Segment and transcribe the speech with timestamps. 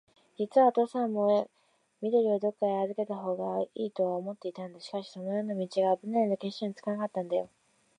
[0.35, 1.47] じつはおとうさんも、
[2.01, 4.79] 緑をどっかへあずけたほうがいいとは思っていたんだ。
[4.79, 7.51] しかし、その道があぶないので、決心がつかないんだよ。